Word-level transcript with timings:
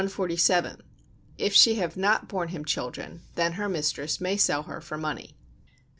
If 1.37 1.53
she 1.53 1.75
have 1.75 1.95
not 1.95 2.27
borne 2.27 2.47
him 2.47 2.65
children, 2.65 3.21
then 3.35 3.51
her 3.53 3.69
mistress 3.69 4.19
may 4.19 4.35
sell 4.35 4.63
her 4.63 4.81
for 4.81 4.97
money. 4.97 5.37